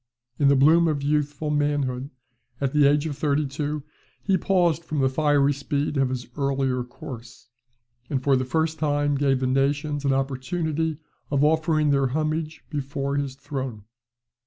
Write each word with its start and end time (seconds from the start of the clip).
In 0.39 0.47
the 0.47 0.55
bloom 0.55 0.87
of 0.87 1.03
youthful 1.03 1.51
manhood, 1.51 2.09
at 2.59 2.73
the 2.73 2.87
age 2.89 3.05
of 3.05 3.15
thirty 3.15 3.45
two, 3.45 3.83
he 4.23 4.35
paused 4.35 4.83
from 4.83 4.97
the 4.97 5.09
fiery 5.09 5.53
speed 5.53 5.95
of 5.95 6.09
his 6.09 6.25
earlier 6.35 6.83
course; 6.83 7.49
and 8.09 8.23
for 8.23 8.35
the 8.35 8.43
first 8.43 8.79
time 8.79 9.13
gave 9.13 9.41
the 9.41 9.45
nations 9.45 10.03
an 10.03 10.11
opportunity 10.11 10.97
of 11.29 11.43
offering 11.43 11.91
their 11.91 12.07
homage 12.07 12.63
before 12.71 13.17
his 13.17 13.35
throne. 13.35 13.83